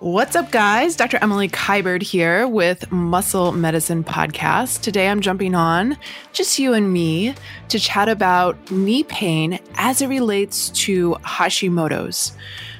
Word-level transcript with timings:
What's 0.00 0.34
up, 0.34 0.50
guys? 0.50 0.96
Dr. 0.96 1.18
Emily 1.20 1.50
Kiberd 1.50 2.00
here 2.00 2.48
with 2.48 2.90
Muscle 2.90 3.52
Medicine 3.52 4.02
Podcast. 4.02 4.80
Today 4.80 5.10
I'm 5.10 5.20
jumping 5.20 5.54
on, 5.54 5.98
just 6.32 6.58
you 6.58 6.72
and 6.72 6.90
me, 6.90 7.34
to 7.68 7.78
chat 7.78 8.08
about 8.08 8.70
knee 8.70 9.04
pain 9.04 9.58
as 9.74 10.00
it 10.00 10.06
relates 10.06 10.70
to 10.70 11.16
Hashimoto's. 11.16 12.32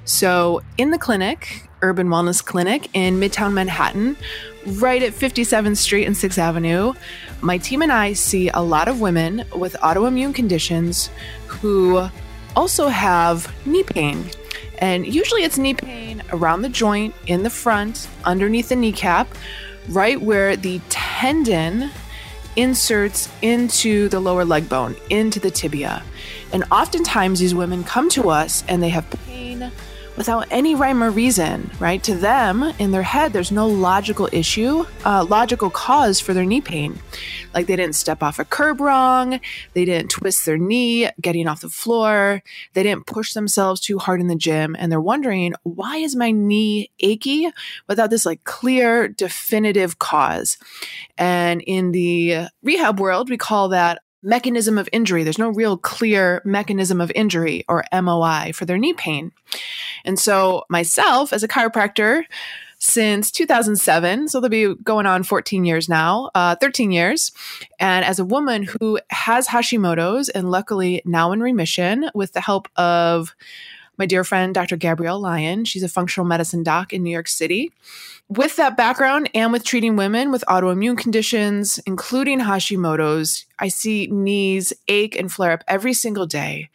So, 0.06 0.62
in 0.78 0.92
the 0.92 0.98
clinic, 0.98 1.68
Urban 1.82 2.08
Wellness 2.08 2.42
Clinic 2.42 2.88
in 2.94 3.20
Midtown 3.20 3.52
Manhattan, 3.52 4.16
right 4.64 5.02
at 5.02 5.12
57th 5.12 5.76
Street 5.76 6.06
and 6.06 6.16
6th 6.16 6.38
Avenue, 6.38 6.94
my 7.42 7.58
team 7.58 7.82
and 7.82 7.92
I 7.92 8.14
see 8.14 8.48
a 8.48 8.60
lot 8.60 8.88
of 8.88 9.02
women 9.02 9.44
with 9.54 9.74
autoimmune 9.82 10.34
conditions 10.34 11.10
who 11.48 12.08
also 12.56 12.88
have 12.88 13.54
knee 13.66 13.82
pain. 13.82 14.24
And 14.80 15.06
usually 15.06 15.44
it's 15.44 15.58
knee 15.58 15.74
pain 15.74 16.22
around 16.32 16.62
the 16.62 16.68
joint, 16.68 17.14
in 17.26 17.42
the 17.42 17.50
front, 17.50 18.08
underneath 18.24 18.70
the 18.70 18.76
kneecap, 18.76 19.28
right 19.88 20.20
where 20.20 20.56
the 20.56 20.80
tendon 20.88 21.90
inserts 22.56 23.28
into 23.42 24.08
the 24.08 24.20
lower 24.20 24.44
leg 24.44 24.68
bone, 24.68 24.96
into 25.10 25.38
the 25.38 25.50
tibia. 25.50 26.02
And 26.52 26.64
oftentimes 26.70 27.40
these 27.40 27.54
women 27.54 27.84
come 27.84 28.08
to 28.10 28.30
us 28.30 28.64
and 28.68 28.82
they 28.82 28.88
have 28.88 29.08
without 30.16 30.46
any 30.50 30.74
rhyme 30.74 31.02
or 31.02 31.10
reason, 31.10 31.70
right? 31.78 32.02
To 32.04 32.14
them, 32.14 32.62
in 32.78 32.90
their 32.90 33.02
head, 33.02 33.32
there's 33.32 33.52
no 33.52 33.66
logical 33.66 34.28
issue, 34.32 34.84
uh, 35.04 35.24
logical 35.24 35.70
cause 35.70 36.20
for 36.20 36.34
their 36.34 36.44
knee 36.44 36.60
pain. 36.60 36.98
Like 37.54 37.66
they 37.66 37.76
didn't 37.76 37.94
step 37.94 38.22
off 38.22 38.38
a 38.38 38.44
curb 38.44 38.80
wrong, 38.80 39.40
they 39.74 39.84
didn't 39.84 40.10
twist 40.10 40.46
their 40.46 40.58
knee 40.58 41.08
getting 41.20 41.48
off 41.48 41.62
the 41.62 41.68
floor, 41.68 42.42
they 42.74 42.82
didn't 42.82 43.06
push 43.06 43.32
themselves 43.32 43.80
too 43.80 43.98
hard 43.98 44.20
in 44.20 44.28
the 44.28 44.36
gym, 44.36 44.76
and 44.78 44.90
they're 44.90 45.00
wondering, 45.00 45.54
why 45.62 45.96
is 45.96 46.14
my 46.14 46.30
knee 46.30 46.90
achy 47.00 47.50
without 47.88 48.10
this 48.10 48.26
like 48.26 48.44
clear, 48.44 49.08
definitive 49.08 49.98
cause? 49.98 50.58
And 51.18 51.60
in 51.62 51.92
the 51.92 52.48
rehab 52.62 53.00
world, 53.00 53.30
we 53.30 53.36
call 53.36 53.70
that 53.70 54.00
mechanism 54.22 54.78
of 54.78 54.88
injury. 54.92 55.24
There's 55.24 55.38
no 55.38 55.50
real 55.50 55.76
clear 55.76 56.42
mechanism 56.44 57.00
of 57.00 57.10
injury 57.14 57.64
or 57.68 57.84
MOI 57.92 58.52
for 58.54 58.64
their 58.64 58.78
knee 58.78 58.92
pain. 58.92 59.32
And 60.04 60.18
so, 60.18 60.64
myself 60.68 61.32
as 61.32 61.42
a 61.42 61.48
chiropractor, 61.48 62.24
since 62.80 63.30
2007. 63.30 64.28
So 64.28 64.40
they'll 64.40 64.48
be 64.48 64.74
going 64.82 65.06
on 65.06 65.22
14 65.22 65.64
years 65.64 65.88
now, 65.88 66.30
uh, 66.34 66.56
13 66.56 66.90
years. 66.90 67.30
And 67.78 68.04
as 68.04 68.18
a 68.18 68.24
woman 68.24 68.62
who 68.62 68.98
has 69.10 69.46
Hashimoto's 69.46 70.30
and 70.30 70.50
luckily 70.50 71.02
now 71.04 71.30
in 71.32 71.40
remission 71.40 72.10
with 72.14 72.32
the 72.32 72.40
help 72.40 72.68
of 72.76 73.36
my 74.00 74.06
dear 74.06 74.24
friend, 74.24 74.54
Dr. 74.54 74.78
Gabrielle 74.78 75.20
Lyon, 75.20 75.66
she's 75.66 75.82
a 75.82 75.88
functional 75.88 76.26
medicine 76.26 76.62
doc 76.62 76.94
in 76.94 77.02
New 77.02 77.10
York 77.10 77.28
City 77.28 77.70
with 78.30 78.56
that 78.56 78.74
background 78.74 79.28
and 79.34 79.52
with 79.52 79.62
treating 79.62 79.94
women 79.94 80.32
with 80.32 80.42
autoimmune 80.48 80.96
conditions, 80.96 81.78
including 81.84 82.40
Hashimoto's, 82.40 83.44
I 83.58 83.68
see 83.68 84.06
knees 84.06 84.72
ache 84.88 85.18
and 85.18 85.30
flare 85.30 85.52
up 85.52 85.64
every 85.68 85.92
single 85.92 86.24
day. 86.24 86.70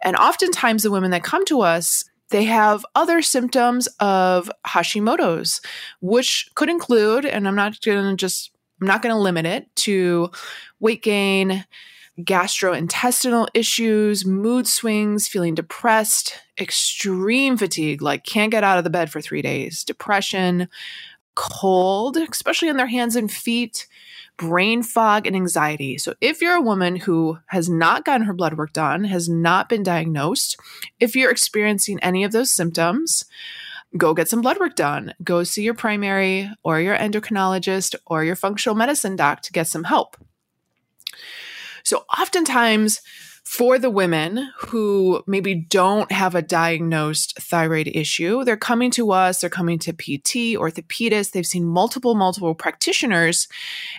And 0.00 0.16
oftentimes, 0.16 0.82
the 0.82 0.90
women 0.90 1.10
that 1.10 1.22
come 1.22 1.44
to 1.46 1.60
us, 1.60 2.02
they 2.30 2.44
have 2.44 2.86
other 2.94 3.20
symptoms 3.20 3.86
of 3.98 4.50
Hashimoto's, 4.66 5.60
which 6.00 6.48
could 6.54 6.70
include, 6.70 7.26
and 7.26 7.46
I'm 7.46 7.56
not 7.56 7.78
going 7.82 8.08
to 8.08 8.16
just, 8.16 8.52
I'm 8.80 8.86
not 8.86 9.02
going 9.02 9.14
to 9.14 9.20
limit 9.20 9.44
it 9.44 9.68
to 9.76 10.30
weight 10.78 11.02
gain, 11.02 11.66
gastrointestinal 12.24 13.48
issues, 13.54 14.24
mood 14.24 14.66
swings, 14.66 15.28
feeling 15.28 15.54
depressed, 15.54 16.34
extreme 16.58 17.56
fatigue, 17.56 18.02
like 18.02 18.24
can't 18.24 18.50
get 18.50 18.64
out 18.64 18.78
of 18.78 18.84
the 18.84 18.90
bed 18.90 19.10
for 19.10 19.20
three 19.20 19.42
days, 19.42 19.84
depression, 19.84 20.68
cold, 21.34 22.16
especially 22.16 22.68
on 22.68 22.76
their 22.76 22.86
hands 22.86 23.16
and 23.16 23.30
feet, 23.30 23.86
brain 24.36 24.82
fog, 24.82 25.26
and 25.26 25.36
anxiety. 25.36 25.98
So, 25.98 26.14
if 26.20 26.40
you're 26.40 26.56
a 26.56 26.62
woman 26.62 26.96
who 26.96 27.38
has 27.46 27.68
not 27.68 28.04
gotten 28.04 28.26
her 28.26 28.32
blood 28.32 28.54
work 28.54 28.72
done, 28.72 29.04
has 29.04 29.28
not 29.28 29.68
been 29.68 29.82
diagnosed, 29.82 30.58
if 30.98 31.14
you're 31.14 31.30
experiencing 31.30 31.98
any 32.00 32.24
of 32.24 32.32
those 32.32 32.50
symptoms, 32.50 33.24
go 33.96 34.14
get 34.14 34.28
some 34.28 34.40
blood 34.40 34.58
work 34.58 34.76
done. 34.76 35.14
Go 35.22 35.44
see 35.44 35.62
your 35.62 35.74
primary 35.74 36.50
or 36.62 36.80
your 36.80 36.96
endocrinologist 36.96 37.94
or 38.06 38.24
your 38.24 38.36
functional 38.36 38.76
medicine 38.76 39.16
doc 39.16 39.42
to 39.42 39.52
get 39.52 39.66
some 39.66 39.84
help. 39.84 40.16
So 41.84 42.04
oftentimes, 42.18 43.00
for 43.44 43.78
the 43.78 43.90
women 43.90 44.50
who 44.58 45.24
maybe 45.26 45.54
don't 45.54 46.12
have 46.12 46.34
a 46.34 46.42
diagnosed 46.42 47.36
thyroid 47.40 47.88
issue, 47.88 48.44
they're 48.44 48.56
coming 48.56 48.90
to 48.92 49.10
us, 49.10 49.40
they're 49.40 49.50
coming 49.50 49.78
to 49.80 49.92
PT, 49.92 50.56
orthopedist, 50.56 51.32
they've 51.32 51.44
seen 51.44 51.64
multiple, 51.64 52.14
multiple 52.14 52.54
practitioners, 52.54 53.48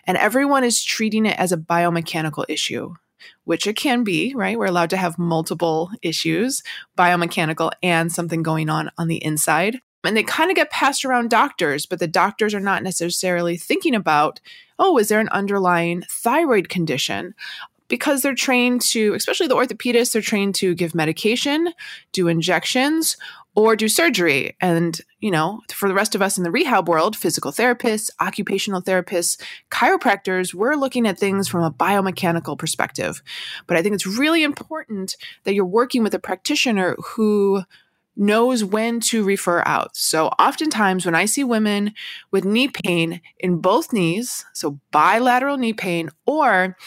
and 0.06 0.18
everyone 0.18 0.64
is 0.64 0.84
treating 0.84 1.26
it 1.26 1.38
as 1.38 1.52
a 1.52 1.58
biomechanical 1.58 2.46
issue, 2.48 2.94
which 3.44 3.68
it 3.68 3.76
can 3.76 4.04
be, 4.04 4.34
right? 4.36 4.58
We're 4.58 4.68
allowed 4.68 4.92
to 4.92 4.98
have 4.98 5.20
multiple 5.20 5.92
issues, 6.02 6.64
biomechanical 6.98 7.72
and 7.84 8.12
something 8.12 8.44
going 8.44 8.70
on 8.70 8.90
on 8.98 9.08
the 9.10 9.22
inside. 9.22 9.82
And 10.04 10.18
they 10.18 10.24
kind 10.24 10.50
of 10.50 10.56
get 10.56 10.72
passed 10.72 11.06
around 11.06 11.30
doctors, 11.30 11.86
but 11.86 12.00
the 12.00 12.08
doctors 12.08 12.56
are 12.56 12.60
not 12.60 12.84
necessarily 12.84 13.58
thinking 13.58 13.94
about, 13.94 14.40
oh, 14.80 14.98
is 14.98 15.10
there 15.10 15.20
an 15.20 15.30
underlying 15.30 16.04
thyroid 16.10 16.70
condition? 16.70 17.36
Because 17.92 18.22
they're 18.22 18.34
trained 18.34 18.80
to, 18.80 19.14
especially 19.14 19.48
the 19.48 19.56
orthopedists, 19.56 20.14
they're 20.14 20.22
trained 20.22 20.56
to 20.56 20.74
give 20.74 20.96
medication, 20.96 21.74
do 22.14 22.30
injections, 22.30 23.18
or 23.54 23.76
do 23.76 23.90
surgery. 23.90 24.56
And, 24.62 24.98
you 25.20 25.30
know, 25.30 25.60
for 25.74 25.90
the 25.90 25.94
rest 25.94 26.16
of 26.16 26.22
us 26.22 26.38
in 26.38 26.46
the 26.46 26.52
rehab 26.52 26.88
world, 26.88 27.18
physical 27.18 27.52
therapists, 27.52 28.10
occupational 28.22 28.82
therapists, 28.82 29.42
chiropractors, 29.70 30.54
we're 30.54 30.76
looking 30.76 31.06
at 31.06 31.20
things 31.20 31.50
from 31.50 31.64
a 31.64 31.70
biomechanical 31.70 32.58
perspective. 32.58 33.22
But 33.68 33.76
I 33.76 33.82
think 33.82 33.94
it's 33.94 34.08
really 34.08 34.42
important 34.42 35.18
that 35.44 35.54
you're 35.54 35.66
working 35.66 36.02
with 36.02 36.14
a 36.14 36.20
practitioner 36.20 36.96
who 37.06 37.64
knows 38.16 38.64
when 38.64 39.02
to 39.02 39.22
refer 39.22 39.64
out. 39.66 39.98
So 39.98 40.28
oftentimes 40.28 41.06
when 41.06 41.16
I 41.16 41.26
see 41.26 41.44
women 41.44 41.94
with 42.32 42.46
knee 42.46 42.70
pain 42.70 43.20
in 43.38 43.58
both 43.58 43.92
knees, 43.92 44.46
so 44.54 44.80
bilateral 44.92 45.58
knee 45.58 45.74
pain, 45.74 46.10
or 46.26 46.78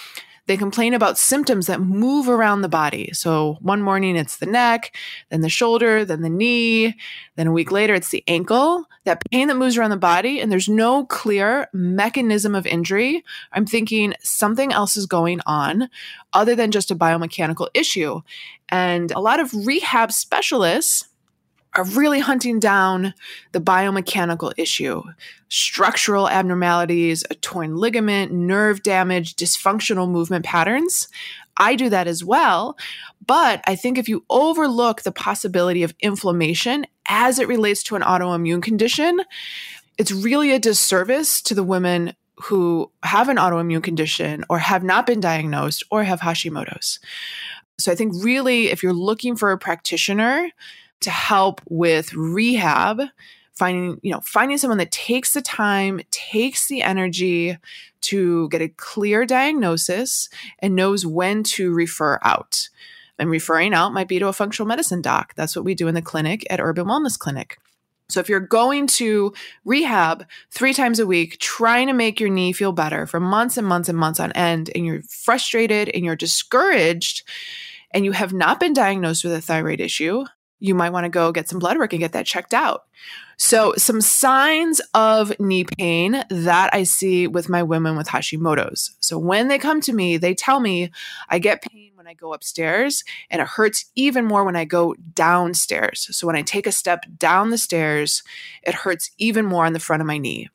they 0.46 0.56
complain 0.56 0.94
about 0.94 1.18
symptoms 1.18 1.66
that 1.66 1.80
move 1.80 2.28
around 2.28 2.60
the 2.60 2.68
body. 2.68 3.10
So 3.12 3.56
one 3.60 3.82
morning 3.82 4.16
it's 4.16 4.36
the 4.36 4.46
neck, 4.46 4.94
then 5.30 5.40
the 5.40 5.48
shoulder, 5.48 6.04
then 6.04 6.22
the 6.22 6.28
knee, 6.28 6.96
then 7.36 7.46
a 7.46 7.52
week 7.52 7.72
later 7.72 7.94
it's 7.94 8.10
the 8.10 8.24
ankle, 8.28 8.84
that 9.04 9.22
pain 9.30 9.48
that 9.48 9.56
moves 9.56 9.76
around 9.76 9.90
the 9.90 9.96
body, 9.96 10.40
and 10.40 10.52
there's 10.52 10.68
no 10.68 11.06
clear 11.06 11.68
mechanism 11.72 12.54
of 12.54 12.66
injury. 12.66 13.24
I'm 13.52 13.66
thinking 13.66 14.14
something 14.20 14.72
else 14.72 14.96
is 14.96 15.06
going 15.06 15.40
on 15.46 15.88
other 16.32 16.54
than 16.54 16.70
just 16.70 16.90
a 16.90 16.96
biomechanical 16.96 17.68
issue. 17.74 18.20
And 18.68 19.10
a 19.12 19.20
lot 19.20 19.40
of 19.40 19.52
rehab 19.66 20.12
specialists 20.12 21.08
are 21.76 21.84
really 21.84 22.20
hunting 22.20 22.60
down 22.60 23.14
the 23.52 23.60
biomechanical 23.60 24.52
issue 24.56 25.02
structural 25.48 26.28
abnormalities, 26.28 27.22
a 27.30 27.34
torn 27.36 27.76
ligament, 27.76 28.32
nerve 28.32 28.82
damage, 28.82 29.36
dysfunctional 29.36 30.10
movement 30.10 30.44
patterns. 30.44 31.08
I 31.56 31.76
do 31.76 31.88
that 31.90 32.08
as 32.08 32.24
well. 32.24 32.76
But 33.24 33.62
I 33.64 33.76
think 33.76 33.96
if 33.96 34.08
you 34.08 34.24
overlook 34.28 35.02
the 35.02 35.12
possibility 35.12 35.84
of 35.84 35.94
inflammation 36.00 36.86
as 37.08 37.38
it 37.38 37.46
relates 37.46 37.84
to 37.84 37.96
an 37.96 38.02
autoimmune 38.02 38.62
condition, 38.62 39.20
it's 39.96 40.10
really 40.10 40.50
a 40.50 40.58
disservice 40.58 41.40
to 41.42 41.54
the 41.54 41.62
women 41.62 42.14
who 42.42 42.90
have 43.04 43.28
an 43.28 43.36
autoimmune 43.36 43.82
condition 43.82 44.44
or 44.50 44.58
have 44.58 44.82
not 44.82 45.06
been 45.06 45.20
diagnosed 45.20 45.84
or 45.90 46.02
have 46.02 46.20
Hashimoto's. 46.20 46.98
So 47.78 47.92
I 47.92 47.94
think 47.94 48.12
really, 48.22 48.70
if 48.70 48.82
you're 48.82 48.92
looking 48.92 49.36
for 49.36 49.52
a 49.52 49.58
practitioner, 49.58 50.50
to 51.00 51.10
help 51.10 51.60
with 51.68 52.12
rehab 52.14 53.02
finding 53.52 54.00
you 54.02 54.10
know 54.10 54.20
finding 54.20 54.58
someone 54.58 54.78
that 54.78 54.90
takes 54.90 55.32
the 55.32 55.42
time 55.42 56.00
takes 56.10 56.66
the 56.66 56.82
energy 56.82 57.56
to 58.04 58.48
get 58.50 58.60
a 58.60 58.68
clear 58.68 59.24
diagnosis 59.24 60.28
and 60.58 60.76
knows 60.76 61.06
when 61.06 61.42
to 61.42 61.72
refer 61.72 62.18
out. 62.22 62.68
And 63.18 63.30
referring 63.30 63.72
out 63.72 63.94
might 63.94 64.08
be 64.08 64.18
to 64.18 64.28
a 64.28 64.32
functional 64.32 64.66
medicine 64.66 65.00
doc. 65.00 65.34
That's 65.36 65.56
what 65.56 65.64
we 65.64 65.74
do 65.74 65.88
in 65.88 65.94
the 65.94 66.02
clinic 66.02 66.44
at 66.50 66.60
urban 66.60 66.86
wellness 66.86 67.18
clinic. 67.18 67.58
So 68.10 68.20
if 68.20 68.28
you're 68.28 68.40
going 68.40 68.86
to 68.88 69.32
rehab 69.64 70.26
three 70.50 70.74
times 70.74 70.98
a 70.98 71.06
week, 71.06 71.38
trying 71.38 71.86
to 71.86 71.94
make 71.94 72.20
your 72.20 72.28
knee 72.28 72.52
feel 72.52 72.72
better 72.72 73.06
for 73.06 73.20
months 73.20 73.56
and 73.56 73.66
months 73.66 73.88
and 73.88 73.96
months 73.96 74.20
on 74.20 74.32
end, 74.32 74.70
and 74.74 74.84
you're 74.84 75.02
frustrated 75.02 75.88
and 75.88 76.04
you're 76.04 76.16
discouraged, 76.16 77.22
and 77.92 78.04
you 78.04 78.12
have 78.12 78.34
not 78.34 78.60
been 78.60 78.74
diagnosed 78.74 79.24
with 79.24 79.32
a 79.32 79.40
thyroid 79.40 79.80
issue, 79.80 80.24
you 80.60 80.74
might 80.74 80.90
want 80.90 81.04
to 81.04 81.10
go 81.10 81.32
get 81.32 81.48
some 81.48 81.58
blood 81.58 81.78
work 81.78 81.92
and 81.92 82.00
get 82.00 82.12
that 82.12 82.26
checked 82.26 82.54
out. 82.54 82.84
So, 83.36 83.74
some 83.76 84.00
signs 84.00 84.80
of 84.94 85.38
knee 85.40 85.64
pain 85.64 86.24
that 86.30 86.72
I 86.72 86.84
see 86.84 87.26
with 87.26 87.48
my 87.48 87.62
women 87.62 87.96
with 87.96 88.08
Hashimoto's. 88.08 88.96
So, 89.00 89.18
when 89.18 89.48
they 89.48 89.58
come 89.58 89.80
to 89.82 89.92
me, 89.92 90.16
they 90.16 90.34
tell 90.34 90.60
me 90.60 90.90
I 91.28 91.38
get 91.40 91.62
pain 91.62 91.92
when 92.04 92.10
I 92.10 92.14
go 92.14 92.34
upstairs, 92.34 93.02
and 93.30 93.40
it 93.40 93.48
hurts 93.48 93.86
even 93.94 94.26
more 94.26 94.44
when 94.44 94.56
I 94.56 94.66
go 94.66 94.94
downstairs. 95.14 96.06
So 96.10 96.26
when 96.26 96.36
I 96.36 96.42
take 96.42 96.66
a 96.66 96.72
step 96.72 97.06
down 97.16 97.48
the 97.48 97.56
stairs, 97.56 98.22
it 98.62 98.74
hurts 98.74 99.10
even 99.16 99.46
more 99.46 99.64
on 99.64 99.72
the 99.72 99.80
front 99.80 100.02
of 100.02 100.06
my 100.06 100.18
knee. 100.18 100.50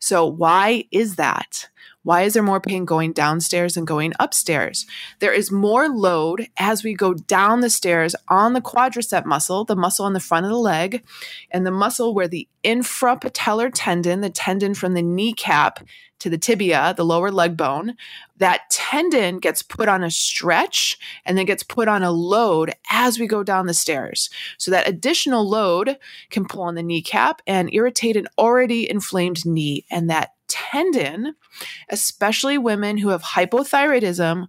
So, 0.00 0.26
why 0.26 0.86
is 0.90 1.14
that? 1.14 1.68
Why 2.04 2.22
is 2.22 2.34
there 2.34 2.42
more 2.42 2.60
pain 2.60 2.84
going 2.84 3.12
downstairs 3.12 3.74
than 3.74 3.84
going 3.84 4.12
upstairs? 4.20 4.86
There 5.18 5.32
is 5.32 5.50
more 5.50 5.88
load 5.88 6.46
as 6.56 6.84
we 6.84 6.94
go 6.94 7.12
down 7.12 7.60
the 7.60 7.70
stairs 7.70 8.14
on 8.28 8.52
the 8.52 8.60
quadricep 8.60 9.24
muscle, 9.24 9.64
the 9.64 9.76
muscle 9.76 10.06
on 10.06 10.12
the 10.12 10.20
front 10.20 10.46
of 10.46 10.50
the 10.50 10.58
leg, 10.58 11.04
and 11.50 11.66
the 11.66 11.70
muscle 11.70 12.14
where 12.14 12.28
the 12.28 12.48
infrapatellar 12.64 13.70
tendon, 13.74 14.20
the 14.20 14.30
tendon 14.30 14.74
from 14.74 14.94
the 14.94 15.02
kneecap 15.02 15.80
to 16.20 16.30
the 16.30 16.38
tibia, 16.38 16.94
the 16.96 17.04
lower 17.04 17.30
leg 17.30 17.56
bone, 17.56 17.96
that 18.36 18.70
tendon 18.70 19.38
gets 19.38 19.62
put 19.62 19.88
on 19.88 20.02
a 20.02 20.10
stretch 20.10 20.98
and 21.24 21.36
then 21.36 21.46
gets 21.46 21.62
put 21.62 21.88
on 21.88 22.02
a 22.02 22.10
load 22.10 22.72
as 22.90 23.18
we 23.18 23.26
go 23.26 23.42
down 23.42 23.66
the 23.66 23.74
stairs. 23.74 24.30
So 24.56 24.70
that 24.70 24.88
additional 24.88 25.48
load 25.48 25.96
can 26.30 26.44
pull 26.44 26.62
on 26.62 26.74
the 26.74 26.82
kneecap 26.82 27.42
and 27.46 27.72
irritate 27.72 28.16
an 28.16 28.28
already 28.36 28.88
inflamed 28.88 29.44
knee. 29.46 29.84
And 29.90 30.10
that 30.10 30.30
tendon, 30.48 31.34
especially 31.88 32.58
women 32.58 32.98
who 32.98 33.08
have 33.10 33.22
hypothyroidism 33.22 34.48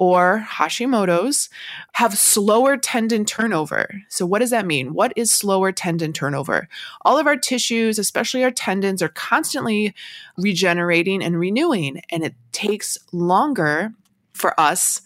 or 0.00 0.46
Hashimoto's 0.48 1.50
have 1.92 2.16
slower 2.16 2.78
tendon 2.78 3.26
turnover. 3.26 4.02
So, 4.08 4.24
what 4.24 4.38
does 4.38 4.48
that 4.48 4.64
mean? 4.64 4.94
What 4.94 5.12
is 5.14 5.30
slower 5.30 5.72
tendon 5.72 6.14
turnover? 6.14 6.68
All 7.02 7.18
of 7.18 7.26
our 7.26 7.36
tissues, 7.36 7.98
especially 7.98 8.42
our 8.42 8.50
tendons, 8.50 9.02
are 9.02 9.10
constantly 9.10 9.94
regenerating 10.38 11.22
and 11.22 11.38
renewing, 11.38 12.00
and 12.10 12.24
it 12.24 12.34
takes 12.50 12.96
longer 13.12 13.92
for 14.32 14.58
us, 14.58 15.02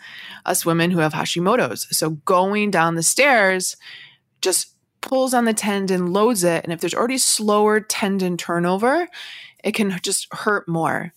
us 0.47 0.65
women 0.65 0.93
who 0.93 1.01
have 1.01 1.13
Hashimoto's. 1.13 1.89
So, 1.95 2.11
going 2.11 2.71
down 2.71 2.95
the 2.95 3.03
stairs 3.03 3.77
just 4.41 4.75
pulls 5.01 5.35
on 5.35 5.45
the 5.45 5.53
tendon, 5.53 6.13
loads 6.13 6.45
it, 6.45 6.63
and 6.63 6.73
if 6.73 6.81
there's 6.81 6.95
already 6.95 7.19
slower 7.19 7.81
tendon 7.81 8.37
turnover, 8.37 9.09
it 9.65 9.73
can 9.75 9.99
just 10.03 10.33
hurt 10.33 10.69
more. 10.69 11.13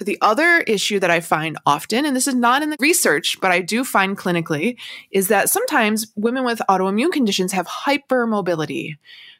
The 0.00 0.18
other 0.20 0.58
issue 0.58 1.00
that 1.00 1.10
I 1.10 1.20
find 1.20 1.56
often, 1.66 2.04
and 2.04 2.14
this 2.14 2.28
is 2.28 2.34
not 2.34 2.62
in 2.62 2.70
the 2.70 2.76
research, 2.78 3.40
but 3.40 3.50
I 3.50 3.60
do 3.60 3.82
find 3.82 4.16
clinically, 4.16 4.76
is 5.10 5.28
that 5.28 5.48
sometimes 5.48 6.12
women 6.14 6.44
with 6.44 6.62
autoimmune 6.68 7.12
conditions 7.12 7.52
have 7.52 7.66
hypermobility. 7.66 8.96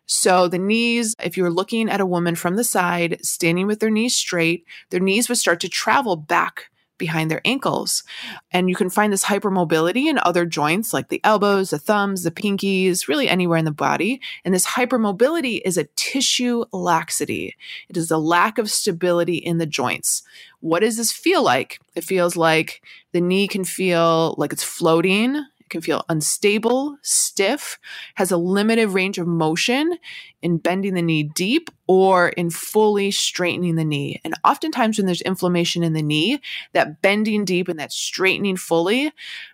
So 0.06 0.48
the 0.48 0.58
knees, 0.58 1.14
if 1.22 1.36
you're 1.36 1.50
looking 1.50 1.88
at 1.90 2.00
a 2.00 2.06
woman 2.06 2.34
from 2.34 2.56
the 2.56 2.64
side, 2.64 3.18
standing 3.22 3.66
with 3.66 3.78
their 3.80 3.90
knees 3.90 4.16
straight, 4.16 4.64
their 4.90 5.00
knees 5.00 5.28
would 5.28 5.38
start 5.38 5.60
to 5.60 5.68
travel 5.68 6.16
back 6.16 6.70
behind 6.98 7.30
their 7.30 7.40
ankles. 7.44 8.02
And 8.50 8.68
you 8.68 8.76
can 8.76 8.90
find 8.90 9.12
this 9.12 9.24
hypermobility 9.24 10.06
in 10.06 10.18
other 10.18 10.44
joints 10.44 10.92
like 10.92 11.08
the 11.08 11.20
elbows, 11.24 11.70
the 11.70 11.78
thumbs, 11.78 12.22
the 12.22 12.30
pinkies, 12.30 13.08
really 13.08 13.28
anywhere 13.28 13.58
in 13.58 13.64
the 13.64 13.70
body. 13.70 14.20
And 14.44 14.52
this 14.52 14.66
hypermobility 14.66 15.60
is 15.64 15.78
a 15.78 15.88
tissue 15.96 16.64
laxity. 16.72 17.56
It 17.88 17.96
is 17.96 18.10
a 18.10 18.18
lack 18.18 18.58
of 18.58 18.70
stability 18.70 19.36
in 19.36 19.58
the 19.58 19.66
joints. 19.66 20.22
What 20.60 20.80
does 20.80 20.96
this 20.96 21.12
feel 21.12 21.42
like? 21.42 21.80
It 21.94 22.04
feels 22.04 22.36
like 22.36 22.82
the 23.12 23.20
knee 23.20 23.48
can 23.48 23.64
feel 23.64 24.34
like 24.38 24.52
it's 24.52 24.64
floating 24.64 25.44
can 25.68 25.80
feel 25.80 26.04
unstable, 26.08 26.96
stiff, 27.02 27.78
has 28.14 28.30
a 28.30 28.36
limited 28.36 28.88
range 28.88 29.18
of 29.18 29.26
motion 29.26 29.98
in 30.42 30.58
bending 30.58 30.94
the 30.94 31.02
knee 31.02 31.22
deep 31.22 31.70
or 31.86 32.28
in 32.30 32.50
fully 32.50 33.10
straightening 33.10 33.74
the 33.74 33.84
knee. 33.84 34.20
And 34.24 34.34
oftentimes, 34.44 34.98
when 34.98 35.06
there's 35.06 35.22
inflammation 35.22 35.82
in 35.82 35.94
the 35.94 36.02
knee, 36.02 36.40
that 36.72 37.02
bending 37.02 37.44
deep 37.44 37.68
and 37.68 37.78
that 37.78 37.92
straightening 37.92 38.56
fully, 38.56 39.12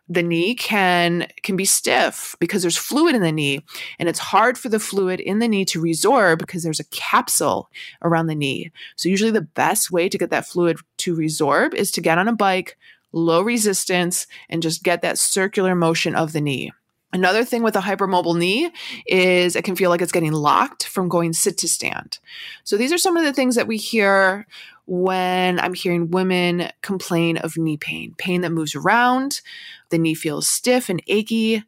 the 0.09 0.23
knee 0.23 0.55
can 0.55 1.27
can 1.43 1.57
be 1.57 1.65
stiff 1.65 2.37
because 2.39 2.63
there's 2.63 2.77
fluid 2.77 3.15
in 3.15 3.23
the 3.23 3.33
knee, 3.33 3.61
and 3.99 4.09
it's 4.09 4.19
hard 4.19 4.59
for 4.59 4.69
the 4.69 4.81
fluid 4.81 5.21
in 5.21 5.39
the 5.39 5.49
knee 5.49 5.65
to 5.67 5.81
resorb 5.81 6.39
because 6.39 6.63
there's 6.63 6.81
a 6.81 6.85
capsule 6.91 7.71
around 8.03 8.27
the 8.27 8.35
knee. 8.35 8.71
So 8.97 9.09
usually, 9.09 9.31
the 9.31 9.41
best 9.41 9.91
way 9.91 10.09
to 10.09 10.19
get 10.19 10.31
that 10.31 10.47
fluid 10.47 10.79
to 10.99 11.17
resorb 11.17 11.75
is 11.75 11.91
to 11.93 12.01
get 12.01 12.19
on 12.19 12.29
a 12.29 12.35
bike 12.35 12.77
low 13.15 13.41
resistance, 13.43 14.27
and 14.49 14.63
just 14.63 14.83
get 14.83 15.03
that 15.03 15.19
circular 15.19 15.75
motion 15.75 16.15
of 16.15 16.33
the 16.33 16.41
knee. 16.41 16.73
Another 17.13 17.45
thing 17.45 17.63
with 17.63 17.77
a 17.77 17.81
hypermobile 17.81 18.37
knee 18.37 18.73
is 19.07 19.55
it 19.55 19.63
can 19.63 19.77
feel 19.77 19.89
like 19.89 20.03
it's 20.03 20.11
getting 20.11 20.33
locked 20.33 20.89
from 20.89 21.09
going 21.09 21.33
sit 21.33 21.57
to 21.59 21.69
stand. 21.69 22.19
So 22.65 22.77
these 22.77 22.93
are 22.93 22.99
some 22.99 23.17
of 23.17 23.23
the 23.23 23.33
things 23.33 23.55
that 23.55 23.69
we 23.69 23.77
hear 23.77 24.49
when 24.87 25.61
I'm 25.61 25.75
hearing 25.75 26.11
women 26.11 26.71
complain 26.83 27.39
of 27.39 27.57
knee 27.57 27.77
pain, 27.77 28.15
pain 28.19 28.41
that 28.41 28.51
moves 28.51 28.75
around, 28.75 29.43
the 29.91 29.99
knee 29.99 30.15
feels 30.15 30.49
stiff 30.49 30.89
and 30.89 31.01
achy, 31.07 31.63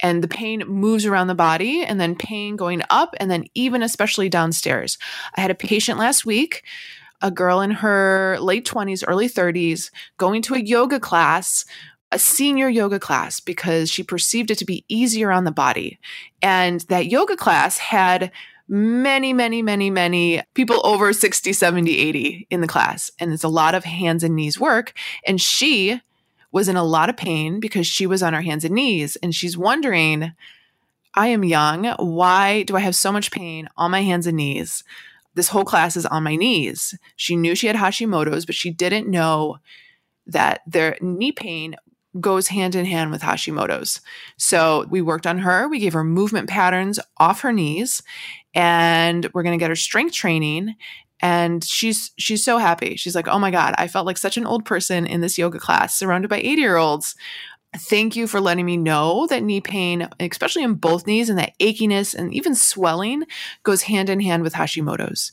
and 0.00 0.22
the 0.22 0.28
pain 0.28 0.62
moves 0.66 1.06
around 1.06 1.28
the 1.28 1.34
body, 1.34 1.82
and 1.82 1.98
then 1.98 2.14
pain 2.14 2.54
going 2.54 2.82
up, 2.90 3.14
and 3.18 3.30
then 3.30 3.46
even 3.54 3.82
especially 3.82 4.28
downstairs. 4.28 4.98
I 5.36 5.40
had 5.40 5.50
a 5.50 5.54
patient 5.54 5.98
last 5.98 6.26
week 6.26 6.64
a 7.22 7.30
girl 7.30 7.60
in 7.60 7.70
her 7.70 8.38
late 8.40 8.66
20s, 8.66 9.04
early 9.06 9.28
30s, 9.28 9.90
going 10.18 10.42
to 10.42 10.54
a 10.54 10.60
yoga 10.60 11.00
class, 11.00 11.64
a 12.12 12.18
senior 12.18 12.68
yoga 12.68 12.98
class, 12.98 13.40
because 13.40 13.90
she 13.90 14.02
perceived 14.02 14.50
it 14.50 14.58
to 14.58 14.64
be 14.64 14.84
easier 14.88 15.30
on 15.30 15.44
the 15.44 15.50
body. 15.50 15.98
And 16.42 16.80
that 16.82 17.06
yoga 17.06 17.36
class 17.36 17.78
had 17.78 18.30
many, 18.68 19.32
many, 19.32 19.62
many, 19.62 19.90
many 19.90 20.42
people 20.54 20.84
over 20.84 21.12
60, 21.12 21.52
70, 21.52 21.98
80 21.98 22.46
in 22.50 22.60
the 22.60 22.68
class. 22.68 23.10
And 23.18 23.32
it's 23.32 23.44
a 23.44 23.48
lot 23.48 23.74
of 23.74 23.84
hands 23.84 24.22
and 24.24 24.34
knees 24.34 24.58
work. 24.58 24.92
And 25.26 25.40
she 25.40 26.00
was 26.52 26.68
in 26.68 26.76
a 26.76 26.84
lot 26.84 27.08
of 27.08 27.16
pain 27.16 27.60
because 27.60 27.86
she 27.86 28.06
was 28.06 28.22
on 28.22 28.32
her 28.32 28.42
hands 28.42 28.64
and 28.64 28.74
knees. 28.74 29.16
And 29.16 29.34
she's 29.34 29.56
wondering, 29.56 30.32
I 31.14 31.28
am 31.28 31.44
young. 31.44 31.86
Why 31.98 32.62
do 32.64 32.76
I 32.76 32.80
have 32.80 32.94
so 32.94 33.12
much 33.12 33.30
pain 33.30 33.68
on 33.76 33.90
my 33.90 34.02
hands 34.02 34.26
and 34.26 34.36
knees? 34.36 34.84
This 35.36 35.48
whole 35.48 35.64
class 35.64 35.96
is 35.96 36.06
on 36.06 36.24
my 36.24 36.34
knees. 36.34 36.98
She 37.14 37.36
knew 37.36 37.54
she 37.54 37.66
had 37.66 37.76
Hashimoto's, 37.76 38.46
but 38.46 38.54
she 38.54 38.70
didn't 38.70 39.08
know 39.08 39.58
that 40.26 40.62
their 40.66 40.96
knee 41.00 41.30
pain 41.30 41.76
goes 42.20 42.48
hand 42.48 42.74
in 42.74 42.86
hand 42.86 43.10
with 43.10 43.20
Hashimoto's. 43.20 44.00
So 44.38 44.86
we 44.88 45.02
worked 45.02 45.26
on 45.26 45.38
her. 45.38 45.68
We 45.68 45.78
gave 45.78 45.92
her 45.92 46.02
movement 46.02 46.48
patterns 46.48 46.98
off 47.18 47.42
her 47.42 47.52
knees, 47.52 48.02
and 48.54 49.28
we're 49.34 49.42
going 49.42 49.56
to 49.56 49.62
get 49.62 49.70
her 49.70 49.76
strength 49.76 50.14
training. 50.14 50.74
And 51.20 51.62
she's 51.62 52.12
she's 52.18 52.44
so 52.44 52.58
happy. 52.58 52.96
She's 52.96 53.14
like, 53.14 53.28
"Oh 53.28 53.38
my 53.38 53.50
god, 53.50 53.74
I 53.78 53.88
felt 53.88 54.06
like 54.06 54.18
such 54.18 54.36
an 54.36 54.46
old 54.46 54.64
person 54.64 55.06
in 55.06 55.20
this 55.20 55.38
yoga 55.38 55.58
class, 55.58 55.96
surrounded 55.96 56.28
by 56.28 56.38
80 56.38 56.60
year 56.60 56.76
olds." 56.76 57.14
Thank 57.74 58.16
you 58.16 58.26
for 58.26 58.40
letting 58.40 58.64
me 58.64 58.76
know 58.76 59.26
that 59.26 59.42
knee 59.42 59.60
pain, 59.60 60.08
especially 60.20 60.62
in 60.62 60.74
both 60.74 61.06
knees, 61.06 61.28
and 61.28 61.38
that 61.38 61.58
achiness 61.60 62.14
and 62.14 62.32
even 62.32 62.54
swelling 62.54 63.24
goes 63.64 63.82
hand 63.82 64.08
in 64.08 64.20
hand 64.20 64.42
with 64.42 64.54
Hashimoto's. 64.54 65.32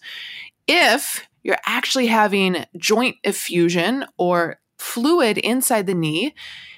If 0.68 1.28
you're 1.44 1.58
actually 1.66 2.08
having 2.08 2.66
joint 2.78 3.18
effusion 3.24 4.06
or 4.18 4.60
fluid 4.78 5.38
inside 5.38 5.88
the 5.88 5.94
knee, 5.94 6.34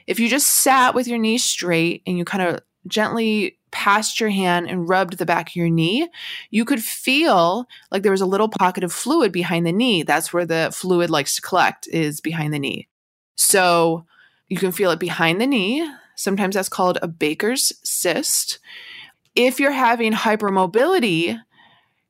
if 0.08 0.20
you 0.20 0.30
just 0.30 0.48
sat 0.48 0.94
with 0.94 1.08
your 1.08 1.18
knee 1.18 1.38
straight 1.38 2.04
and 2.06 2.18
you 2.18 2.26
kind 2.26 2.44
of 2.44 2.60
gently 2.88 3.58
passed 3.72 4.20
your 4.20 4.30
hand 4.30 4.70
and 4.70 4.88
rubbed 4.88 5.18
the 5.18 5.26
back 5.26 5.50
of 5.50 5.56
your 5.56 5.70
knee, 5.70 6.08
you 6.50 6.64
could 6.64 6.84
feel 6.84 7.68
like 7.92 8.04
there 8.04 8.12
was 8.12 8.22
a 8.22 8.26
little 8.26 8.48
pocket 8.48 8.84
of 8.84 8.94
fluid 8.94 9.32
behind 9.32 9.66
the 9.66 9.72
knee. 9.72 10.04
That's 10.04 10.32
where 10.32 10.46
the 10.46 10.70
fluid 10.74 11.10
likes 11.10 11.36
to 11.36 11.42
collect, 11.42 11.88
is 11.88 12.22
behind 12.22 12.54
the 12.54 12.60
knee. 12.60 12.88
So, 13.36 14.06
you 14.48 14.58
can 14.58 14.72
feel 14.72 14.92
it 14.92 15.00
behind 15.00 15.42
the 15.42 15.48
knee. 15.48 15.88
Sometimes 16.16 16.56
that's 16.56 16.70
called 16.70 16.98
a 17.02 17.08
Baker's 17.08 17.74
cyst. 17.84 18.60
If 19.36 19.60
you're 19.60 19.72
having 19.72 20.14
hypermobility, 20.14 21.40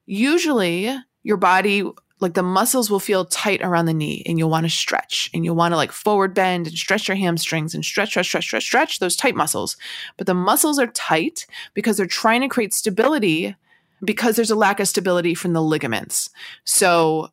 usually 0.05 0.95
your 1.23 1.37
body, 1.37 1.83
like 2.19 2.33
the 2.33 2.43
muscles 2.43 2.89
will 2.89 2.99
feel 2.99 3.25
tight 3.25 3.61
around 3.63 3.87
the 3.87 3.93
knee 3.93 4.23
and 4.25 4.37
you'll 4.37 4.49
want 4.49 4.65
to 4.65 4.69
stretch 4.69 5.29
and 5.33 5.43
you'll 5.43 5.55
want 5.55 5.71
to 5.71 5.75
like 5.75 5.91
forward 5.91 6.33
bend 6.33 6.67
and 6.67 6.77
stretch 6.77 7.07
your 7.07 7.17
hamstrings 7.17 7.73
and 7.73 7.83
stretch, 7.83 8.09
stretch, 8.09 8.27
stretch, 8.27 8.43
stretch, 8.43 8.63
stretch 8.63 8.99
those 8.99 9.15
tight 9.15 9.35
muscles. 9.35 9.75
But 10.17 10.27
the 10.27 10.33
muscles 10.33 10.77
are 10.77 10.87
tight 10.87 11.47
because 11.73 11.97
they're 11.97 12.05
trying 12.05 12.41
to 12.41 12.47
create 12.47 12.73
stability 12.73 13.55
because 14.03 14.35
there's 14.35 14.51
a 14.51 14.55
lack 14.55 14.79
of 14.79 14.87
stability 14.87 15.33
from 15.33 15.53
the 15.53 15.61
ligaments. 15.61 16.29
So 16.63 17.29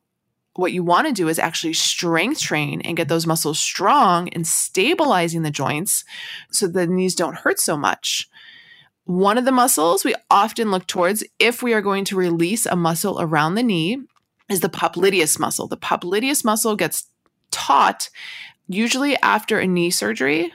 what 0.54 0.72
you 0.72 0.82
want 0.82 1.06
to 1.06 1.12
do 1.12 1.28
is 1.28 1.38
actually 1.38 1.72
strength 1.72 2.40
train 2.40 2.80
and 2.82 2.96
get 2.96 3.08
those 3.08 3.26
muscles 3.26 3.58
strong 3.58 4.28
and 4.30 4.46
stabilizing 4.46 5.42
the 5.42 5.50
joints 5.50 6.04
so 6.50 6.66
the 6.66 6.86
knees 6.86 7.14
don't 7.14 7.38
hurt 7.38 7.58
so 7.58 7.76
much. 7.76 8.28
One 9.04 9.38
of 9.38 9.44
the 9.44 9.52
muscles 9.52 10.04
we 10.04 10.14
often 10.30 10.70
look 10.70 10.86
towards 10.86 11.24
if 11.38 11.62
we 11.62 11.72
are 11.72 11.80
going 11.80 12.04
to 12.06 12.16
release 12.16 12.66
a 12.66 12.76
muscle 12.76 13.20
around 13.20 13.54
the 13.54 13.62
knee 13.62 13.98
is 14.48 14.60
the 14.60 14.68
popliteus 14.68 15.38
muscle. 15.38 15.66
The 15.66 15.76
popliteus 15.76 16.44
muscle 16.44 16.76
gets 16.76 17.06
taut 17.50 18.10
usually 18.68 19.16
after 19.16 19.58
a 19.58 19.66
knee 19.66 19.90
surgery, 19.90 20.52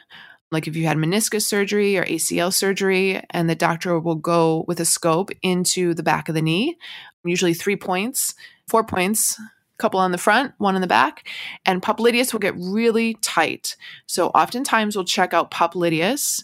like 0.51 0.67
if 0.67 0.75
you 0.75 0.85
had 0.85 0.97
meniscus 0.97 1.41
surgery 1.41 1.97
or 1.97 2.05
ACL 2.05 2.53
surgery, 2.53 3.21
and 3.31 3.49
the 3.49 3.55
doctor 3.55 3.99
will 3.99 4.15
go 4.15 4.63
with 4.67 4.79
a 4.79 4.85
scope 4.85 5.29
into 5.41 5.93
the 5.93 6.03
back 6.03 6.29
of 6.29 6.35
the 6.35 6.41
knee, 6.41 6.77
usually 7.25 7.53
three 7.53 7.75
points, 7.75 8.33
four 8.67 8.83
points 8.83 9.37
couple 9.77 9.99
on 9.99 10.11
the 10.11 10.17
front, 10.17 10.53
one 10.57 10.75
in 10.75 10.81
the 10.81 10.87
back, 10.87 11.27
and 11.65 11.81
popliteus 11.81 12.33
will 12.33 12.39
get 12.39 12.55
really 12.57 13.15
tight. 13.15 13.75
So 14.07 14.27
oftentimes 14.29 14.95
we'll 14.95 15.05
check 15.05 15.33
out 15.33 15.51
popliteus 15.51 16.43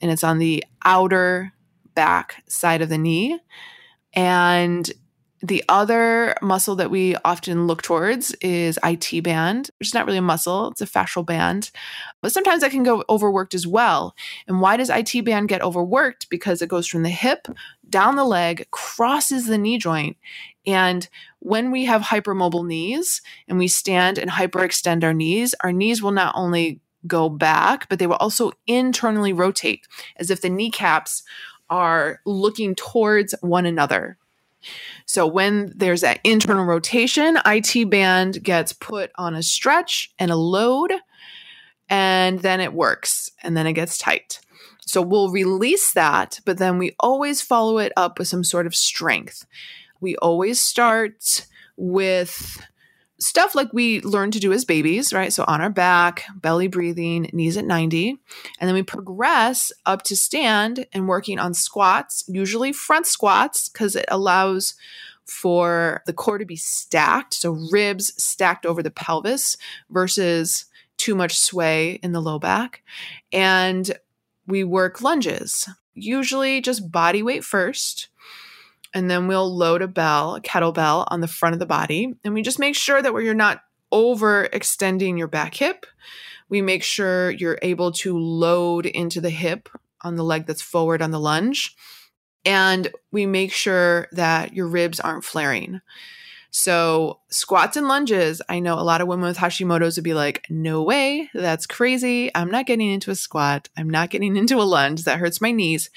and 0.00 0.10
it's 0.10 0.24
on 0.24 0.38
the 0.38 0.64
outer 0.84 1.52
back 1.94 2.42
side 2.48 2.82
of 2.82 2.88
the 2.88 2.98
knee. 2.98 3.38
And 4.14 4.90
the 5.40 5.62
other 5.68 6.34
muscle 6.42 6.74
that 6.76 6.90
we 6.90 7.14
often 7.24 7.66
look 7.66 7.82
towards 7.82 8.32
is 8.40 8.78
IT 8.82 9.22
band, 9.22 9.70
which 9.78 9.88
is 9.88 9.94
not 9.94 10.04
really 10.04 10.18
a 10.18 10.22
muscle, 10.22 10.68
it's 10.68 10.80
a 10.80 10.86
fascial 10.86 11.24
band. 11.24 11.70
But 12.22 12.32
sometimes 12.32 12.62
that 12.62 12.72
can 12.72 12.82
go 12.82 13.04
overworked 13.08 13.54
as 13.54 13.66
well. 13.66 14.16
And 14.48 14.60
why 14.60 14.76
does 14.76 14.90
IT 14.90 15.24
band 15.24 15.48
get 15.48 15.62
overworked? 15.62 16.28
Because 16.28 16.60
it 16.60 16.68
goes 16.68 16.88
from 16.88 17.04
the 17.04 17.08
hip 17.08 17.46
down 17.88 18.16
the 18.16 18.24
leg, 18.24 18.66
crosses 18.70 19.46
the 19.46 19.58
knee 19.58 19.78
joint. 19.78 20.16
And 20.66 21.08
when 21.40 21.70
we 21.70 21.84
have 21.84 22.02
hypermobile 22.02 22.66
knees 22.66 23.22
and 23.46 23.58
we 23.58 23.68
stand 23.68 24.18
and 24.18 24.30
hyperextend 24.30 25.04
our 25.04 25.14
knees, 25.14 25.54
our 25.60 25.72
knees 25.72 26.02
will 26.02 26.12
not 26.12 26.34
only 26.36 26.80
go 27.06 27.28
back, 27.28 27.88
but 27.88 27.98
they 27.98 28.06
will 28.06 28.16
also 28.16 28.52
internally 28.66 29.32
rotate 29.32 29.86
as 30.16 30.30
if 30.30 30.40
the 30.40 30.50
kneecaps 30.50 31.22
are 31.70 32.20
looking 32.24 32.74
towards 32.74 33.34
one 33.40 33.66
another. 33.66 34.16
So 35.06 35.26
when 35.26 35.72
there's 35.76 36.00
that 36.00 36.20
internal 36.24 36.64
rotation, 36.64 37.38
IT 37.46 37.88
band 37.90 38.42
gets 38.42 38.72
put 38.72 39.10
on 39.14 39.34
a 39.34 39.42
stretch 39.42 40.12
and 40.18 40.30
a 40.30 40.36
load, 40.36 40.92
and 41.88 42.40
then 42.40 42.60
it 42.60 42.72
works 42.72 43.30
and 43.42 43.56
then 43.56 43.66
it 43.66 43.74
gets 43.74 43.96
tight. 43.96 44.40
So 44.80 45.02
we'll 45.02 45.30
release 45.30 45.92
that, 45.92 46.40
but 46.44 46.58
then 46.58 46.78
we 46.78 46.96
always 46.98 47.42
follow 47.42 47.78
it 47.78 47.92
up 47.96 48.18
with 48.18 48.28
some 48.28 48.42
sort 48.42 48.66
of 48.66 48.74
strength. 48.74 49.46
We 50.00 50.16
always 50.16 50.60
start 50.60 51.46
with 51.76 52.60
stuff 53.20 53.54
like 53.54 53.72
we 53.72 54.00
learn 54.02 54.30
to 54.30 54.38
do 54.38 54.52
as 54.52 54.64
babies, 54.64 55.12
right? 55.12 55.32
So 55.32 55.44
on 55.48 55.60
our 55.60 55.70
back, 55.70 56.24
belly 56.36 56.68
breathing, 56.68 57.28
knees 57.32 57.56
at 57.56 57.64
90. 57.64 58.10
And 58.60 58.68
then 58.68 58.74
we 58.74 58.82
progress 58.82 59.72
up 59.86 60.02
to 60.04 60.16
stand 60.16 60.86
and 60.92 61.08
working 61.08 61.38
on 61.38 61.54
squats, 61.54 62.24
usually 62.28 62.72
front 62.72 63.06
squats, 63.06 63.68
because 63.68 63.96
it 63.96 64.06
allows 64.08 64.74
for 65.24 66.02
the 66.06 66.12
core 66.12 66.38
to 66.38 66.46
be 66.46 66.56
stacked. 66.56 67.34
So 67.34 67.58
ribs 67.70 68.12
stacked 68.22 68.64
over 68.64 68.82
the 68.82 68.90
pelvis 68.90 69.56
versus 69.90 70.66
too 70.96 71.14
much 71.14 71.38
sway 71.38 71.98
in 72.02 72.12
the 72.12 72.20
low 72.20 72.38
back. 72.38 72.82
And 73.32 73.98
we 74.46 74.64
work 74.64 75.02
lunges, 75.02 75.68
usually 75.94 76.60
just 76.60 76.90
body 76.90 77.22
weight 77.22 77.44
first 77.44 78.08
and 78.94 79.10
then 79.10 79.28
we'll 79.28 79.54
load 79.54 79.82
a 79.82 79.88
bell, 79.88 80.36
a 80.36 80.40
kettlebell 80.40 81.06
on 81.08 81.20
the 81.20 81.28
front 81.28 81.52
of 81.54 81.58
the 81.58 81.66
body. 81.66 82.14
And 82.24 82.34
we 82.34 82.42
just 82.42 82.58
make 82.58 82.74
sure 82.74 83.00
that 83.00 83.12
where 83.12 83.22
you're 83.22 83.34
not 83.34 83.62
overextending 83.92 85.18
your 85.18 85.28
back 85.28 85.54
hip. 85.54 85.86
We 86.48 86.62
make 86.62 86.82
sure 86.82 87.30
you're 87.30 87.58
able 87.62 87.92
to 87.92 88.18
load 88.18 88.86
into 88.86 89.20
the 89.20 89.30
hip 89.30 89.68
on 90.02 90.16
the 90.16 90.24
leg 90.24 90.46
that's 90.46 90.62
forward 90.62 91.02
on 91.02 91.10
the 91.10 91.20
lunge. 91.20 91.76
And 92.44 92.88
we 93.10 93.26
make 93.26 93.52
sure 93.52 94.08
that 94.12 94.54
your 94.54 94.68
ribs 94.68 95.00
aren't 95.00 95.24
flaring. 95.24 95.80
So, 96.50 97.20
squats 97.28 97.76
and 97.76 97.88
lunges, 97.88 98.40
I 98.48 98.58
know 98.60 98.78
a 98.78 98.80
lot 98.80 99.02
of 99.02 99.08
women 99.08 99.26
with 99.26 99.36
Hashimoto's 99.36 99.96
would 99.96 100.04
be 100.04 100.14
like, 100.14 100.46
no 100.48 100.82
way, 100.82 101.30
that's 101.34 101.66
crazy. 101.66 102.34
I'm 102.34 102.50
not 102.50 102.64
getting 102.64 102.90
into 102.90 103.10
a 103.10 103.14
squat. 103.14 103.68
I'm 103.76 103.90
not 103.90 104.08
getting 104.08 104.34
into 104.38 104.56
a 104.56 104.64
lunge. 104.64 105.04
That 105.04 105.18
hurts 105.18 105.42
my 105.42 105.52
knees. 105.52 105.90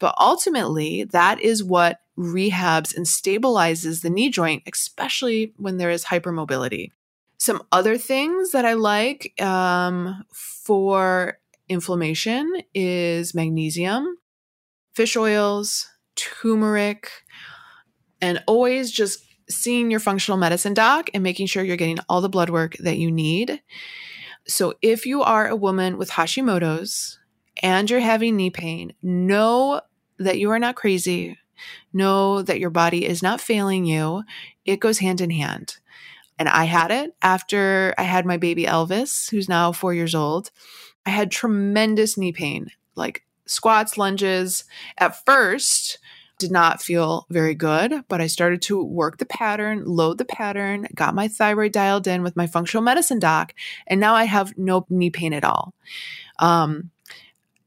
But 0.00 0.14
ultimately, 0.18 1.04
that 1.04 1.40
is 1.40 1.62
what 1.62 2.00
rehabs 2.18 2.96
and 2.96 3.06
stabilizes 3.06 4.02
the 4.02 4.10
knee 4.10 4.30
joint, 4.30 4.62
especially 4.72 5.54
when 5.56 5.78
there 5.78 5.90
is 5.90 6.06
hypermobility. 6.06 6.90
Some 7.38 7.62
other 7.72 7.98
things 7.98 8.52
that 8.52 8.64
I 8.64 8.74
like 8.74 9.40
um, 9.42 10.24
for 10.32 11.38
inflammation 11.68 12.62
is 12.74 13.34
magnesium, 13.34 14.16
fish 14.94 15.16
oils, 15.16 15.88
turmeric, 16.14 17.10
and 18.20 18.42
always 18.46 18.92
just 18.92 19.24
seeing 19.50 19.90
your 19.90 20.00
functional 20.00 20.38
medicine 20.38 20.74
doc 20.74 21.10
and 21.12 21.22
making 21.22 21.46
sure 21.46 21.64
you're 21.64 21.76
getting 21.76 21.98
all 22.08 22.20
the 22.20 22.28
blood 22.28 22.50
work 22.50 22.76
that 22.78 22.98
you 22.98 23.10
need. 23.10 23.60
So, 24.46 24.74
if 24.82 25.06
you 25.06 25.22
are 25.22 25.48
a 25.48 25.56
woman 25.56 25.98
with 25.98 26.10
Hashimoto's 26.10 27.18
and 27.62 27.88
you're 27.88 28.00
having 28.00 28.36
knee 28.36 28.50
pain, 28.50 28.94
know 29.02 29.80
that 30.18 30.38
you 30.38 30.50
are 30.50 30.58
not 30.58 30.76
crazy. 30.76 31.38
Know 31.92 32.42
that 32.42 32.60
your 32.60 32.70
body 32.70 33.06
is 33.06 33.22
not 33.22 33.40
failing 33.40 33.84
you. 33.84 34.24
It 34.64 34.80
goes 34.80 34.98
hand 34.98 35.20
in 35.20 35.30
hand. 35.30 35.76
And 36.38 36.48
I 36.48 36.64
had 36.64 36.90
it 36.90 37.14
after 37.22 37.94
I 37.98 38.02
had 38.02 38.26
my 38.26 38.36
baby 38.36 38.64
Elvis, 38.64 39.30
who's 39.30 39.48
now 39.48 39.72
four 39.72 39.94
years 39.94 40.14
old. 40.14 40.50
I 41.04 41.10
had 41.10 41.30
tremendous 41.30 42.16
knee 42.16 42.32
pain, 42.32 42.68
like 42.94 43.24
squats, 43.46 43.98
lunges. 43.98 44.64
At 44.98 45.24
first, 45.24 45.98
did 46.42 46.50
not 46.50 46.82
feel 46.82 47.26
very 47.30 47.54
good, 47.54 48.04
but 48.08 48.20
I 48.20 48.26
started 48.26 48.62
to 48.62 48.82
work 48.82 49.18
the 49.18 49.26
pattern, 49.26 49.84
load 49.84 50.18
the 50.18 50.24
pattern, 50.24 50.88
got 50.94 51.14
my 51.14 51.28
thyroid 51.28 51.70
dialed 51.70 52.08
in 52.08 52.24
with 52.24 52.34
my 52.34 52.48
functional 52.48 52.82
medicine 52.82 53.20
doc, 53.20 53.54
and 53.86 54.00
now 54.00 54.14
I 54.14 54.24
have 54.24 54.58
no 54.58 54.84
knee 54.90 55.10
pain 55.10 55.32
at 55.32 55.44
all. 55.44 55.74
Um, 56.40 56.90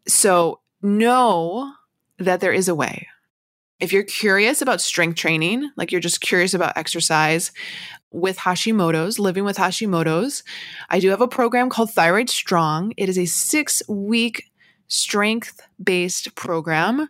so 0.08 0.60
know 0.82 1.72
that 2.20 2.42
there 2.42 2.52
is 2.52 2.68
a 2.68 2.76
way. 2.76 3.08
If 3.80 3.92
you're 3.92 4.04
curious 4.04 4.62
about 4.62 4.80
strength 4.80 5.16
training, 5.16 5.70
like 5.76 5.92
you're 5.92 6.02
just 6.02 6.22
curious 6.22 6.54
about 6.54 6.78
exercise 6.78 7.52
with 8.12 8.38
Hashimoto's, 8.38 9.20
living 9.20 9.44
with 9.44 9.58
Hashimoto's, 9.58 10.44
I 10.90 11.00
do 11.00 11.10
have 11.10 11.22
a 11.22 11.28
program 11.28 11.70
called 11.70 11.92
Thyroid 11.92 12.30
Strong. 12.30 12.94
It 12.96 13.10
is 13.10 13.18
a 13.18 13.26
six 13.26 13.82
week 13.90 14.50
strength 14.88 15.60
based 15.84 16.36
program 16.36 17.10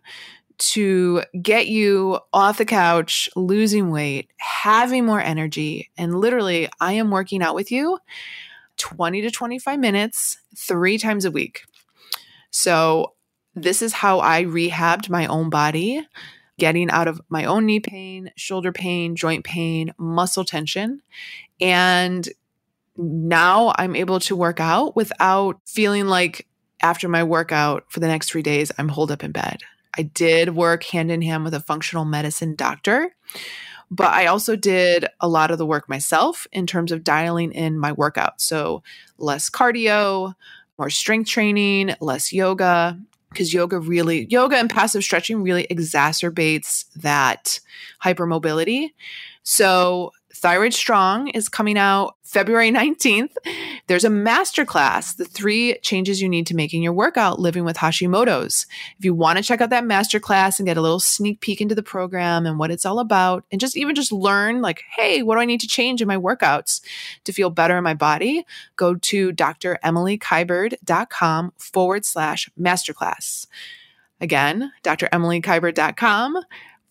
to 0.57 1.21
get 1.41 1.67
you 1.67 2.19
off 2.33 2.57
the 2.57 2.65
couch, 2.65 3.29
losing 3.35 3.91
weight, 3.91 4.31
having 4.37 5.05
more 5.05 5.21
energy. 5.21 5.91
And 5.97 6.15
literally, 6.15 6.69
I 6.79 6.93
am 6.93 7.11
working 7.11 7.43
out 7.43 7.55
with 7.55 7.71
you 7.71 7.99
20 8.77 9.21
to 9.21 9.31
25 9.31 9.79
minutes, 9.79 10.37
three 10.57 10.97
times 10.97 11.25
a 11.25 11.31
week. 11.31 11.63
So, 12.51 13.13
this 13.53 13.81
is 13.81 13.93
how 13.93 14.19
I 14.19 14.43
rehabbed 14.43 15.09
my 15.09 15.27
own 15.27 15.49
body, 15.49 16.05
getting 16.57 16.89
out 16.89 17.07
of 17.07 17.21
my 17.29 17.45
own 17.45 17.65
knee 17.65 17.79
pain, 17.79 18.31
shoulder 18.35 18.71
pain, 18.71 19.15
joint 19.15 19.43
pain, 19.43 19.93
muscle 19.97 20.45
tension. 20.45 21.01
And 21.59 22.27
now 22.97 23.73
I'm 23.77 23.95
able 23.95 24.19
to 24.21 24.35
work 24.35 24.59
out 24.59 24.95
without 24.95 25.59
feeling 25.65 26.07
like 26.07 26.47
after 26.81 27.07
my 27.07 27.23
workout 27.23 27.85
for 27.89 27.99
the 27.99 28.07
next 28.07 28.29
three 28.29 28.41
days, 28.41 28.71
I'm 28.77 28.89
holed 28.89 29.11
up 29.11 29.23
in 29.23 29.31
bed. 29.31 29.61
I 29.97 30.03
did 30.03 30.55
work 30.55 30.83
hand 30.83 31.11
in 31.11 31.21
hand 31.21 31.43
with 31.43 31.53
a 31.53 31.59
functional 31.59 32.05
medicine 32.05 32.55
doctor, 32.55 33.15
but 33.89 34.07
I 34.07 34.25
also 34.25 34.55
did 34.55 35.05
a 35.21 35.27
lot 35.27 35.51
of 35.51 35.57
the 35.57 35.65
work 35.65 35.87
myself 35.87 36.47
in 36.51 36.67
terms 36.67 36.91
of 36.91 37.03
dialing 37.03 37.51
in 37.51 37.79
my 37.79 37.91
workout. 37.91 38.41
So, 38.41 38.83
less 39.17 39.49
cardio, 39.49 40.35
more 40.77 40.89
strength 40.89 41.29
training, 41.29 41.95
less 42.01 42.33
yoga, 42.33 42.99
because 43.29 43.53
yoga 43.53 43.79
really, 43.79 44.27
yoga 44.29 44.57
and 44.57 44.69
passive 44.69 45.03
stretching 45.03 45.43
really 45.43 45.67
exacerbates 45.69 46.85
that 46.95 47.59
hypermobility. 48.03 48.89
So, 49.43 50.11
Thyroid 50.35 50.73
Strong 50.73 51.29
is 51.29 51.47
coming 51.47 51.77
out 51.77 52.17
February 52.23 52.69
19th. 52.71 53.31
There's 53.87 54.03
a 54.03 54.09
masterclass, 54.09 55.15
the 55.15 55.23
three 55.23 55.77
changes 55.79 56.21
you 56.21 56.27
need 56.27 56.45
to 56.47 56.55
make 56.55 56.73
in 56.73 56.81
your 56.81 56.91
workout 56.91 57.39
living 57.39 57.63
with 57.63 57.77
Hashimoto's. 57.77 58.65
If 58.99 59.05
you 59.05 59.13
want 59.13 59.37
to 59.37 59.43
check 59.43 59.61
out 59.61 59.69
that 59.69 59.85
masterclass 59.85 60.59
and 60.59 60.67
get 60.67 60.75
a 60.75 60.81
little 60.81 60.99
sneak 60.99 61.39
peek 61.39 61.61
into 61.61 61.73
the 61.73 61.81
program 61.81 62.45
and 62.45 62.59
what 62.59 62.69
it's 62.69 62.85
all 62.85 62.99
about, 62.99 63.45
and 63.49 63.61
just 63.61 63.77
even 63.77 63.95
just 63.95 64.11
learn, 64.11 64.61
like, 64.61 64.83
hey, 64.97 65.23
what 65.23 65.35
do 65.35 65.41
I 65.41 65.45
need 65.45 65.61
to 65.61 65.67
change 65.67 66.01
in 66.01 66.07
my 66.07 66.17
workouts 66.17 66.81
to 67.23 67.31
feel 67.31 67.49
better 67.49 67.77
in 67.77 67.85
my 67.85 67.93
body? 67.93 68.45
Go 68.75 68.95
to 68.95 69.31
dremilykiberd.com 69.31 71.53
forward 71.57 72.03
slash 72.03 72.49
masterclass. 72.59 73.47
Again, 74.19 74.73
dremilykiberd.com 74.83 76.39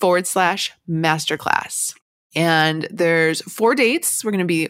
forward 0.00 0.26
slash 0.26 0.72
masterclass. 0.88 1.94
And 2.36 2.88
there's 2.90 3.42
four 3.42 3.74
dates. 3.74 4.24
We're 4.24 4.32
going 4.32 4.38
to 4.40 4.44
be 4.44 4.68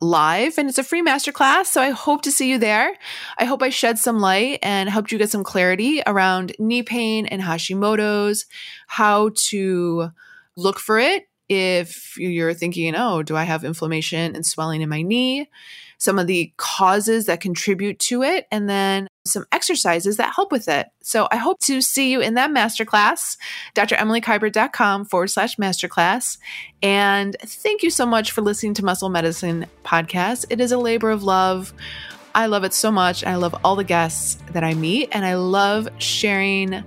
live 0.00 0.58
and 0.58 0.68
it's 0.68 0.78
a 0.78 0.84
free 0.84 1.02
masterclass. 1.02 1.66
So 1.66 1.80
I 1.80 1.90
hope 1.90 2.22
to 2.22 2.32
see 2.32 2.50
you 2.50 2.58
there. 2.58 2.94
I 3.38 3.44
hope 3.44 3.62
I 3.62 3.70
shed 3.70 3.98
some 3.98 4.20
light 4.20 4.58
and 4.62 4.90
helped 4.90 5.10
you 5.10 5.18
get 5.18 5.30
some 5.30 5.44
clarity 5.44 6.02
around 6.06 6.52
knee 6.58 6.82
pain 6.82 7.26
and 7.26 7.40
Hashimoto's, 7.40 8.44
how 8.88 9.30
to 9.48 10.10
look 10.54 10.78
for 10.78 10.98
it 10.98 11.28
if 11.48 12.18
you're 12.18 12.54
thinking, 12.54 12.94
oh, 12.94 13.22
do 13.22 13.36
I 13.36 13.44
have 13.44 13.64
inflammation 13.64 14.34
and 14.34 14.44
swelling 14.44 14.82
in 14.82 14.88
my 14.88 15.02
knee? 15.02 15.48
Some 15.98 16.18
of 16.18 16.26
the 16.26 16.52
causes 16.56 17.26
that 17.26 17.40
contribute 17.40 17.98
to 17.98 18.22
it, 18.22 18.46
and 18.50 18.68
then 18.68 19.08
some 19.24 19.44
exercises 19.50 20.18
that 20.18 20.34
help 20.34 20.52
with 20.52 20.68
it. 20.68 20.88
So 21.02 21.26
I 21.30 21.36
hope 21.36 21.58
to 21.60 21.80
see 21.80 22.12
you 22.12 22.20
in 22.20 22.34
that 22.34 22.50
masterclass, 22.50 23.36
dremilykiberd.com 23.74 25.06
forward 25.06 25.28
slash 25.28 25.56
masterclass. 25.56 26.38
And 26.82 27.36
thank 27.40 27.82
you 27.82 27.90
so 27.90 28.06
much 28.06 28.32
for 28.32 28.42
listening 28.42 28.74
to 28.74 28.84
Muscle 28.84 29.08
Medicine 29.08 29.66
Podcast. 29.84 30.46
It 30.50 30.60
is 30.60 30.70
a 30.72 30.78
labor 30.78 31.10
of 31.10 31.22
love. 31.22 31.72
I 32.34 32.46
love 32.46 32.64
it 32.64 32.74
so 32.74 32.92
much. 32.92 33.24
I 33.24 33.36
love 33.36 33.54
all 33.64 33.76
the 33.76 33.84
guests 33.84 34.38
that 34.52 34.62
I 34.62 34.74
meet, 34.74 35.08
and 35.12 35.24
I 35.24 35.36
love 35.36 35.88
sharing 35.98 36.84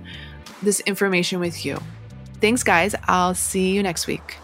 this 0.62 0.80
information 0.80 1.40
with 1.40 1.66
you. 1.66 1.78
Thanks, 2.40 2.62
guys. 2.62 2.94
I'll 3.08 3.34
see 3.34 3.72
you 3.72 3.82
next 3.82 4.06
week. 4.06 4.36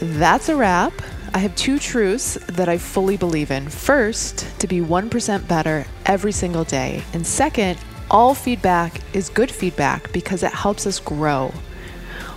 That's 0.00 0.48
a 0.48 0.56
wrap. 0.56 0.92
I 1.34 1.38
have 1.38 1.54
two 1.56 1.78
truths 1.78 2.34
that 2.46 2.68
I 2.68 2.78
fully 2.78 3.16
believe 3.16 3.50
in. 3.50 3.68
First, 3.68 4.46
to 4.60 4.66
be 4.66 4.80
1% 4.80 5.46
better 5.46 5.84
every 6.06 6.32
single 6.32 6.64
day. 6.64 7.02
And 7.12 7.26
second, 7.26 7.78
all 8.10 8.34
feedback 8.34 9.00
is 9.14 9.28
good 9.28 9.50
feedback 9.50 10.12
because 10.12 10.42
it 10.42 10.52
helps 10.52 10.86
us 10.86 10.98
grow. 10.98 11.52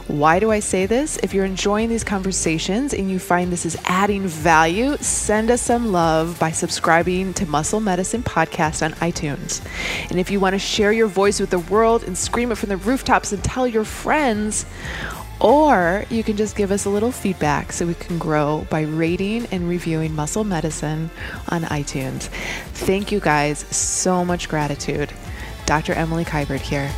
Why 0.07 0.39
do 0.39 0.51
I 0.51 0.59
say 0.59 0.87
this? 0.87 1.17
If 1.23 1.33
you're 1.33 1.45
enjoying 1.45 1.87
these 1.87 2.03
conversations 2.03 2.93
and 2.93 3.09
you 3.09 3.17
find 3.17 3.49
this 3.49 3.65
is 3.65 3.77
adding 3.85 4.27
value, 4.27 4.97
send 4.97 5.49
us 5.49 5.61
some 5.61 5.93
love 5.93 6.37
by 6.37 6.51
subscribing 6.51 7.33
to 7.35 7.45
Muscle 7.45 7.79
Medicine 7.79 8.21
Podcast 8.21 8.83
on 8.83 8.91
iTunes. 8.95 9.65
And 10.09 10.19
if 10.19 10.29
you 10.29 10.41
want 10.41 10.53
to 10.53 10.59
share 10.59 10.91
your 10.91 11.07
voice 11.07 11.39
with 11.39 11.51
the 11.51 11.59
world 11.59 12.03
and 12.03 12.17
scream 12.17 12.51
it 12.51 12.57
from 12.57 12.69
the 12.69 12.77
rooftops 12.77 13.31
and 13.31 13.41
tell 13.41 13.65
your 13.65 13.85
friends, 13.85 14.65
or 15.41 16.05
you 16.09 16.23
can 16.23 16.37
just 16.37 16.55
give 16.55 16.71
us 16.71 16.85
a 16.85 16.89
little 16.89 17.11
feedback 17.11 17.71
so 17.71 17.85
we 17.85 17.95
can 17.95 18.17
grow 18.17 18.65
by 18.69 18.81
rating 18.81 19.45
and 19.47 19.67
reviewing 19.67 20.15
Muscle 20.15 20.43
Medicine 20.43 21.09
on 21.49 21.63
iTunes. 21.63 22.23
Thank 22.73 23.11
you 23.11 23.19
guys. 23.19 23.59
So 23.75 24.23
much 24.23 24.47
gratitude. 24.47 25.11
Dr. 25.65 25.93
Emily 25.93 26.25
Kiberd 26.25 26.61
here. 26.61 26.91